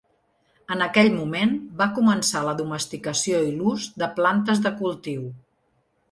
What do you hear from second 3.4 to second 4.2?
i l’ús de